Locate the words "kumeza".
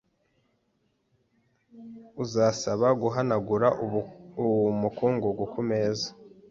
5.53-6.09